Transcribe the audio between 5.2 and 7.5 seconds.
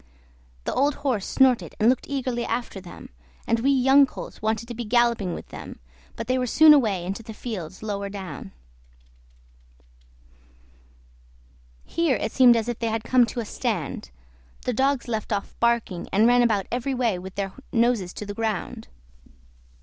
with them, but they were soon away into the